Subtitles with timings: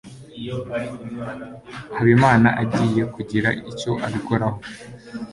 [1.95, 4.59] habimana agiye kugira icyo abikoraho